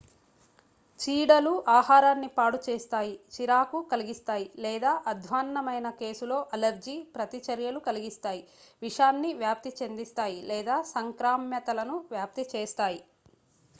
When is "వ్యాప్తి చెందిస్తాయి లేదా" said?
9.41-10.77